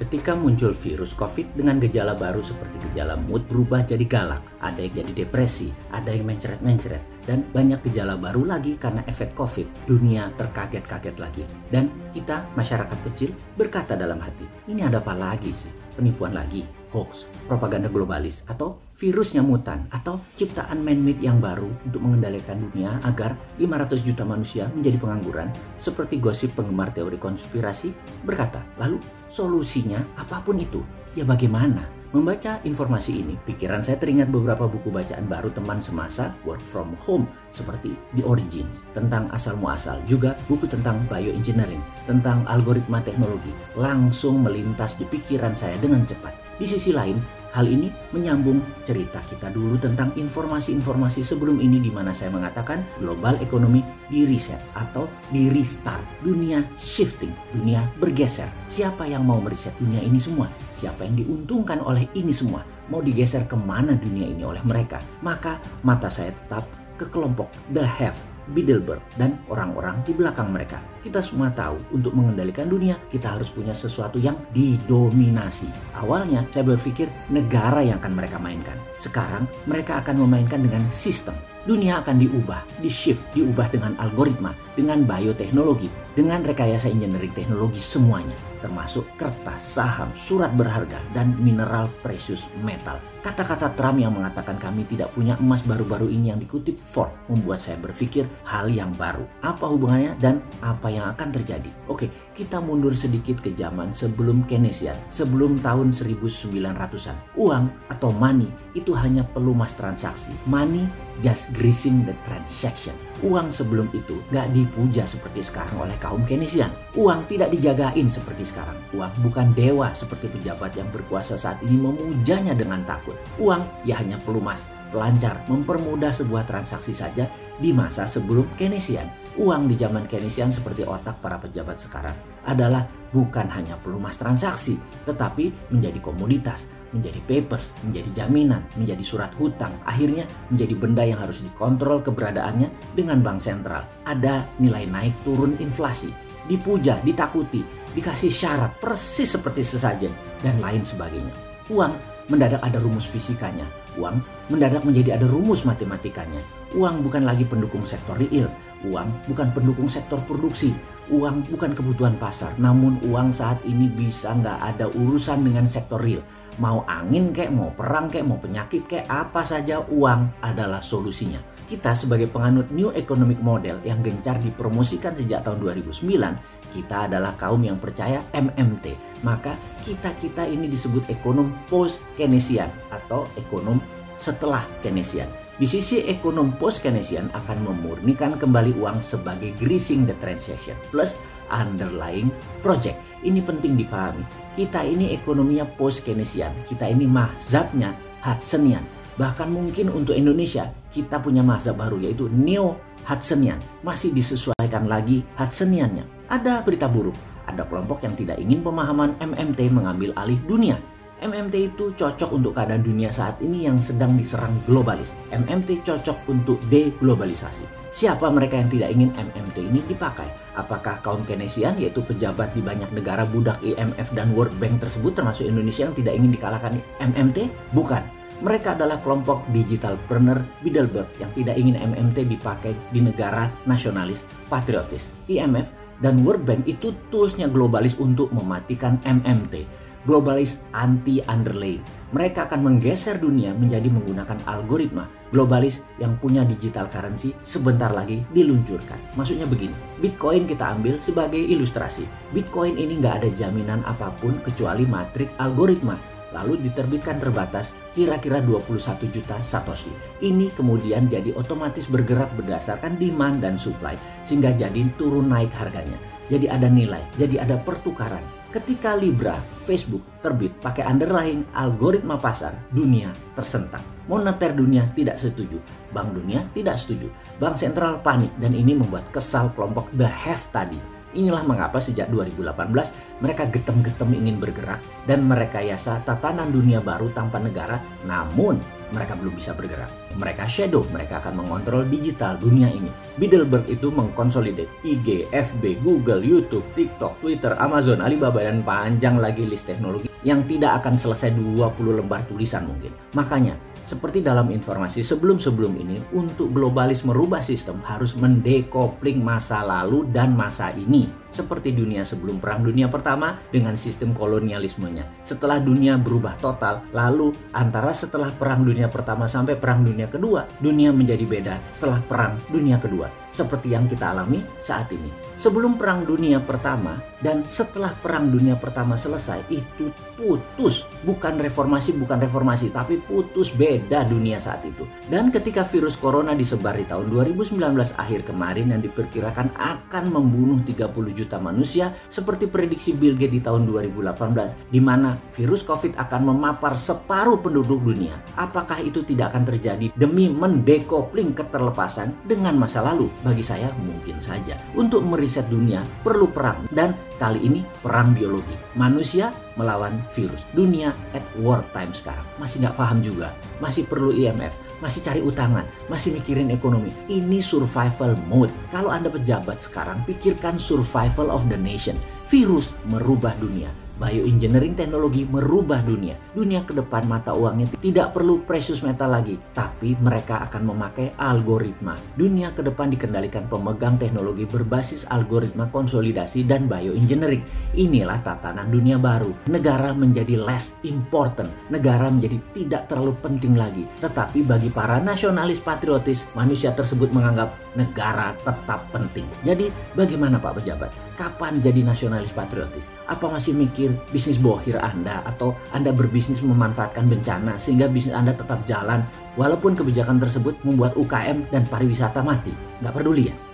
[0.00, 5.04] Ketika muncul virus COVID dengan gejala baru seperti gejala mood berubah jadi galak, ada yang
[5.04, 9.68] jadi depresi, ada yang mencret-mencret, dan banyak gejala baru lagi karena efek COVID.
[9.84, 11.44] Dunia terkaget-kaget lagi.
[11.68, 15.68] Dan kita, masyarakat kecil, berkata dalam hati, ini ada apa lagi sih?
[15.92, 16.64] Penipuan lagi,
[16.96, 23.32] hoax, propaganda globalis, atau virusnya mutan, atau ciptaan man-made yang baru untuk mengendalikan dunia agar
[23.56, 25.48] 500 juta manusia menjadi pengangguran,
[25.80, 27.96] seperti gosip penggemar teori konspirasi
[28.28, 29.00] berkata, lalu
[29.32, 30.84] solusinya apa pun itu,
[31.16, 31.98] ya bagaimana?
[32.10, 37.22] Membaca informasi ini, pikiran saya teringat beberapa buku bacaan baru teman semasa work from home
[37.54, 41.78] seperti The Origins, tentang asal muasal, juga buku tentang bioengineering,
[42.10, 46.34] tentang algoritma teknologi, langsung melintas di pikiran saya dengan cepat.
[46.58, 47.22] Di sisi lain,
[47.54, 53.38] hal ini menyambung cerita kita dulu tentang informasi-informasi sebelum ini di mana saya mengatakan global
[53.42, 56.02] ekonomi di reset atau di restart.
[56.22, 58.50] Dunia shifting, dunia bergeser.
[58.70, 60.46] Siapa yang mau mereset dunia ini semua?
[60.74, 62.62] Siapa yang diuntungkan oleh ini semua?
[62.90, 64.98] Mau digeser ke mana dunia ini oleh mereka?
[65.22, 66.66] Maka mata saya tetap
[66.98, 68.18] ke kelompok The Have
[68.50, 70.82] Bilderberg, dan orang-orang di belakang mereka.
[71.00, 75.70] Kita semua tahu untuk mengendalikan dunia kita harus punya sesuatu yang didominasi.
[75.96, 78.76] Awalnya saya berpikir negara yang akan mereka mainkan.
[79.00, 81.32] Sekarang mereka akan memainkan dengan sistem.
[81.68, 89.08] Dunia akan diubah, di-shift, diubah dengan algoritma, dengan bioteknologi, dengan rekayasa engineering teknologi semuanya termasuk
[89.16, 93.00] kertas, saham, surat berharga, dan mineral precious metal.
[93.20, 97.76] Kata-kata Trump yang mengatakan kami tidak punya emas baru-baru ini yang dikutip Ford membuat saya
[97.76, 99.28] berpikir hal yang baru.
[99.44, 101.68] Apa hubungannya dan apa yang akan terjadi?
[101.84, 107.36] Oke, kita mundur sedikit ke zaman sebelum Keynesian, sebelum tahun 1900-an.
[107.36, 110.32] Uang atau money itu hanya pelumas transaksi.
[110.48, 110.88] Money
[111.20, 112.94] just greasing the transaction.
[113.20, 116.72] Uang sebelum itu gak dipuja seperti sekarang oleh kaum Keynesian.
[116.96, 118.78] Uang tidak dijagain seperti sekarang.
[118.96, 123.14] Uang bukan dewa seperti pejabat yang berkuasa saat ini memujanya dengan takut.
[123.36, 127.28] Uang ya hanya pelumas, pelancar, mempermudah sebuah transaksi saja
[127.60, 129.06] di masa sebelum Keynesian.
[129.38, 135.70] Uang di zaman Keynesian seperti otak para pejabat sekarang adalah bukan hanya pelumas transaksi, tetapi
[135.70, 142.02] menjadi komoditas, menjadi papers, menjadi jaminan, menjadi surat hutang, akhirnya menjadi benda yang harus dikontrol
[142.02, 143.86] keberadaannya dengan bank sentral.
[144.06, 146.10] Ada nilai naik turun inflasi,
[146.50, 147.62] dipuja, ditakuti,
[147.94, 150.12] dikasih syarat persis seperti sesajen,
[150.42, 151.32] dan lain sebagainya.
[151.70, 151.94] Uang
[152.30, 153.66] mendadak ada rumus fisikanya,
[153.98, 156.42] uang mendadak menjadi ada rumus matematikanya.
[156.78, 158.46] Uang bukan lagi pendukung sektor real,
[158.86, 160.72] uang bukan pendukung sektor produksi,
[161.10, 166.22] uang bukan kebutuhan pasar, namun uang saat ini bisa nggak ada urusan dengan sektor real.
[166.60, 171.40] Mau angin kek, mau perang kek, mau penyakit kek, apa saja uang adalah solusinya.
[171.70, 177.62] Kita sebagai penganut New Economic Model yang gencar dipromosikan sejak tahun 2009, kita adalah kaum
[177.62, 178.98] yang percaya MMT.
[179.22, 179.54] Maka
[179.86, 183.78] kita-kita ini disebut ekonom post-Keynesian atau ekonom
[184.18, 185.39] setelah Keynesian.
[185.60, 191.20] Di sisi ekonom post-Keynesian akan memurnikan kembali uang sebagai greasing the transaction plus
[191.52, 192.32] underlying
[192.64, 192.96] project.
[193.20, 194.24] Ini penting dipahami.
[194.56, 196.64] Kita ini ekonominya post-Keynesian.
[196.64, 197.92] Kita ini mazhabnya
[198.24, 198.80] Hudsonian.
[199.20, 203.60] Bahkan mungkin untuk Indonesia kita punya mazhab baru yaitu Neo Hudsonian.
[203.84, 206.32] Masih disesuaikan lagi Hudsoniannya.
[206.32, 207.20] Ada berita buruk.
[207.44, 210.80] Ada kelompok yang tidak ingin pemahaman MMT mengambil alih dunia
[211.20, 215.12] MMT itu cocok untuk keadaan dunia saat ini yang sedang diserang globalis.
[215.28, 217.92] MMT cocok untuk deglobalisasi.
[217.92, 220.24] Siapa mereka yang tidak ingin MMT ini dipakai?
[220.56, 225.44] Apakah kaum Keynesian yaitu pejabat di banyak negara budak IMF dan World Bank tersebut termasuk
[225.44, 226.72] Indonesia yang tidak ingin dikalahkan
[227.04, 227.52] MMT?
[227.76, 228.00] Bukan.
[228.40, 235.12] Mereka adalah kelompok digital digitalpreneur Bilderberg yang tidak ingin MMT dipakai di negara nasionalis patriotis.
[235.28, 235.68] IMF
[236.00, 239.68] dan World Bank itu toolsnya globalis untuk mematikan MMT
[240.04, 241.80] globalis anti underlay.
[242.10, 248.98] Mereka akan menggeser dunia menjadi menggunakan algoritma globalis yang punya digital currency sebentar lagi diluncurkan.
[249.14, 252.02] Maksudnya begini, Bitcoin kita ambil sebagai ilustrasi.
[252.34, 255.94] Bitcoin ini nggak ada jaminan apa pun kecuali matrik algoritma.
[256.30, 259.90] Lalu diterbitkan terbatas kira-kira 21 juta Satoshi.
[260.22, 265.98] Ini kemudian jadi otomatis bergerak berdasarkan demand dan supply sehingga jadi turun naik harganya.
[266.30, 273.14] Jadi ada nilai, jadi ada pertukaran Ketika Libra, Facebook terbit pakai underlying algoritma pasar, dunia
[273.38, 273.78] tersentak.
[274.10, 275.62] Moneter dunia tidak setuju,
[275.94, 277.06] Bank Dunia tidak setuju,
[277.38, 280.74] Bank Sentral panik dan ini membuat kesal kelompok The Have tadi.
[281.14, 287.78] Inilah mengapa sejak 2018 mereka getem-getem ingin bergerak dan merekayasa tatanan dunia baru tanpa negara
[288.02, 288.58] namun
[288.90, 289.90] mereka belum bisa bergerak.
[290.18, 292.90] Mereka shadow, mereka akan mengontrol digital dunia ini.
[293.16, 299.70] Bilderberg itu mengkonsolidate IG, FB, Google, YouTube, TikTok, Twitter, Amazon, Alibaba, dan panjang lagi list
[299.70, 302.92] teknologi yang tidak akan selesai 20 lembar tulisan mungkin.
[303.16, 303.56] Makanya,
[303.88, 310.70] seperti dalam informasi sebelum-sebelum ini, untuk globalis merubah sistem harus mendekopling masa lalu dan masa
[310.78, 311.10] ini.
[311.30, 315.22] Seperti dunia sebelum Perang Dunia Pertama dengan sistem kolonialismenya.
[315.22, 320.90] Setelah dunia berubah total, lalu antara setelah Perang Dunia Pertama sampai Perang Dunia Kedua, dunia
[320.90, 323.06] menjadi beda setelah Perang Dunia Kedua.
[323.30, 325.30] Seperti yang kita alami saat ini.
[325.38, 329.88] Sebelum Perang Dunia Pertama dan setelah Perang Dunia Pertama selesai, itu
[330.18, 330.84] putus.
[331.06, 334.82] Bukan reformasi, bukan reformasi, tapi putus beda dunia saat itu.
[335.06, 337.56] Dan ketika virus corona disebar di tahun 2019
[337.96, 343.66] akhir kemarin yang diperkirakan akan membunuh 30 juta manusia seperti prediksi Bill Gates di tahun
[343.66, 348.16] 2018 di mana virus Covid akan memapar separuh penduduk dunia.
[348.38, 353.10] Apakah itu tidak akan terjadi demi mendekopling keterlepasan dengan masa lalu?
[353.20, 354.56] Bagi saya mungkin saja.
[354.78, 358.56] Untuk meriset dunia perlu perang dan kali ini perang biologi.
[358.72, 359.28] Manusia
[359.60, 360.48] melawan virus.
[360.56, 362.24] Dunia at war time sekarang.
[362.40, 363.36] Masih nggak paham juga.
[363.60, 364.56] Masih perlu IMF.
[364.80, 365.68] Masih cari utangan.
[365.92, 366.88] Masih mikirin ekonomi.
[367.12, 368.50] Ini survival mode.
[368.72, 372.00] Kalau Anda pejabat sekarang, pikirkan survival of the nation.
[372.24, 373.68] Virus merubah dunia
[374.00, 376.16] bioengineering teknologi merubah dunia.
[376.32, 382.00] Dunia ke depan mata uangnya tidak perlu precious metal lagi, tapi mereka akan memakai algoritma.
[382.16, 387.44] Dunia ke depan dikendalikan pemegang teknologi berbasis algoritma konsolidasi dan bioengineering.
[387.76, 389.36] Inilah tatanan dunia baru.
[389.52, 391.52] Negara menjadi less important.
[391.68, 393.84] Negara menjadi tidak terlalu penting lagi.
[394.00, 399.26] Tetapi bagi para nasionalis patriotis, manusia tersebut menganggap negara tetap penting.
[399.46, 400.90] Jadi bagaimana Pak Pejabat?
[401.18, 402.88] Kapan jadi nasionalis patriotis?
[403.06, 408.64] Apa masih mikir bisnis bohir Anda atau Anda berbisnis memanfaatkan bencana sehingga bisnis Anda tetap
[408.64, 409.04] jalan
[409.36, 412.54] walaupun kebijakan tersebut membuat UKM dan pariwisata mati.
[412.80, 413.49] Nggak peduli ya?